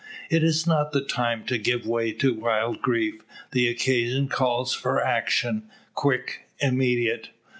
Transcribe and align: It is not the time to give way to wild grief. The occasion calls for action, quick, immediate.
It 0.31 0.41
is 0.41 0.65
not 0.65 0.93
the 0.93 1.01
time 1.01 1.45
to 1.45 1.59
give 1.59 1.85
way 1.85 2.11
to 2.11 2.33
wild 2.33 2.81
grief. 2.81 3.21
The 3.51 3.67
occasion 3.67 4.29
calls 4.29 4.73
for 4.73 4.99
action, 4.99 5.69
quick, 5.93 6.47
immediate. 6.59 7.29